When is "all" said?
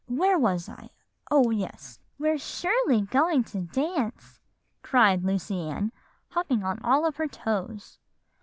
6.83-7.11